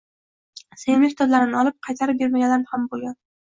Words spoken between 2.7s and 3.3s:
ham bo`lgan